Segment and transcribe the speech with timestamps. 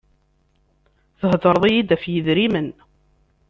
[1.19, 2.69] Thedreḍ-iy-d ɣef yidrimen.